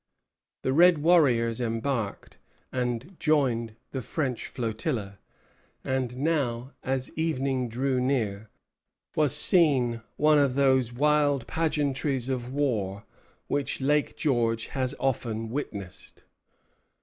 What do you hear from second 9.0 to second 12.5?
was seen one of those wild pageantries